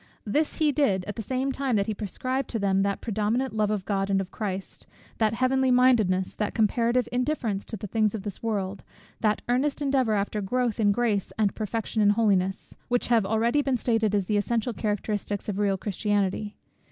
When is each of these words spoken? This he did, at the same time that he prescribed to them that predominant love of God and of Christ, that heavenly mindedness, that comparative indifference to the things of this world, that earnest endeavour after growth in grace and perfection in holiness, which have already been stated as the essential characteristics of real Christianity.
This 0.25 0.55
he 0.57 0.71
did, 0.71 1.05
at 1.05 1.15
the 1.15 1.21
same 1.21 1.51
time 1.51 1.75
that 1.75 1.85
he 1.85 1.93
prescribed 1.93 2.49
to 2.49 2.57
them 2.57 2.81
that 2.81 3.01
predominant 3.01 3.53
love 3.53 3.69
of 3.69 3.85
God 3.85 4.09
and 4.09 4.19
of 4.19 4.31
Christ, 4.31 4.87
that 5.19 5.35
heavenly 5.35 5.69
mindedness, 5.69 6.33
that 6.33 6.55
comparative 6.55 7.07
indifference 7.11 7.63
to 7.65 7.77
the 7.77 7.85
things 7.85 8.15
of 8.15 8.23
this 8.23 8.41
world, 8.41 8.83
that 9.19 9.43
earnest 9.47 9.79
endeavour 9.79 10.13
after 10.15 10.41
growth 10.41 10.79
in 10.79 10.91
grace 10.91 11.31
and 11.37 11.53
perfection 11.53 12.01
in 12.01 12.09
holiness, 12.09 12.75
which 12.87 13.09
have 13.09 13.27
already 13.27 13.61
been 13.61 13.77
stated 13.77 14.15
as 14.15 14.25
the 14.25 14.37
essential 14.37 14.73
characteristics 14.73 15.47
of 15.47 15.59
real 15.59 15.77
Christianity. 15.77 16.57